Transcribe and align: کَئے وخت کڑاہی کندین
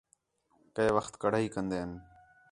کَئے 0.75 0.89
وخت 0.97 1.13
کڑاہی 1.21 1.47
کندین 1.53 1.89